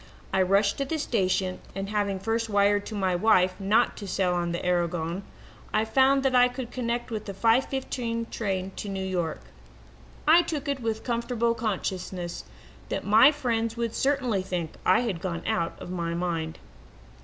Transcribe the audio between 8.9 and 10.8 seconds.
York. I took it